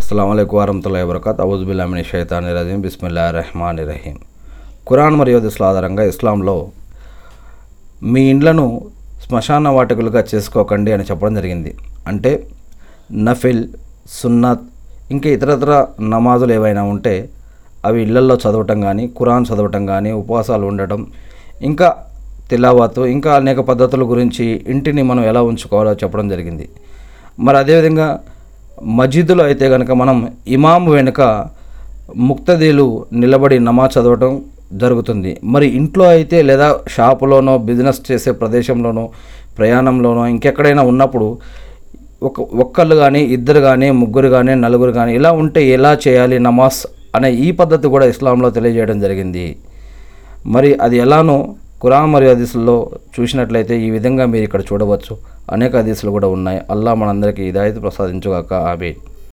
[0.00, 2.80] అస్సలం అయికు వరహతుల్లా వబర్కత్ అవుజుబిల్లామిని షైతాని రజీం.
[2.80, 4.16] బిస్మిల్లా రెహమాన్ రహీం.
[4.88, 6.54] ఖురాన్ మరియు దిశల ఆధారంగా ఇస్లాంలో
[8.12, 8.64] మీ ఇండ్లను
[9.24, 11.72] శ్మశాన వాటికలుగా చేసుకోకండి అని చెప్పడం జరిగింది.
[12.06, 12.32] అంటే
[13.26, 13.62] నఫిల్
[14.20, 14.64] సున్నత్
[15.10, 17.14] ఇంకా ఇతరత్ర నమాజులు ఏవైనా ఉంటే
[17.84, 21.06] అవి ఇళ్ళల్లో చదవటం కానీ ఖురాన్ చదవటం కానీ ఉపవాసాలు ఉండటం
[21.62, 21.90] ఇంకా
[22.50, 26.68] తిలావాతు ఇంకా అనేక పద్ధతుల గురించి ఇంటిని మనం ఎలా ఉంచుకోవాలో చెప్పడం జరిగింది.
[27.40, 28.08] మరి అదేవిధంగా
[28.98, 30.16] మజీదులో అయితే కనుక మనం
[30.56, 31.20] ఇమాం వెనుక
[32.28, 32.86] ముక్తదీలు
[33.22, 34.32] నిలబడి నమాజ్ చదవటం
[34.82, 35.30] జరుగుతుంది.
[35.54, 39.04] మరి ఇంట్లో అయితే లేదా షాపులోనో బిజినెస్ చేసే ప్రదేశంలోనో
[39.58, 41.28] ప్రయాణంలోనో ఇంకెక్కడైనా ఉన్నప్పుడు
[42.28, 46.80] ఒక ఒక్కళ్ళు కానీ ఇద్దరు కానీ ముగ్గురు కానీ నలుగురు కానీ ఇలా ఉంటే ఎలా చేయాలి నమాజ్
[47.16, 49.46] అనే ఈ పద్ధతి కూడా ఇస్లాంలో తెలియజేయడం జరిగింది.
[50.54, 51.38] మరి అది ఎలానో
[51.82, 52.76] ఖురాన్ మరియు హదీసుల్లో
[53.14, 55.14] చూసినట్లయితే ఈ విధంగా మీరు ఇక్కడ చూడవచ్చు.
[55.52, 56.60] అనేక హదీసులు కూడా ఉన్నాయి.
[56.70, 58.52] అల్లా మనందరికీ హిదాయత్ ప్రసాదించుగాక.
[58.52, 58.94] ఆమె